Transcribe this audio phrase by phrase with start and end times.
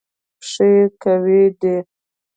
[0.39, 0.71] پښې
[1.01, 1.75] قوي دي.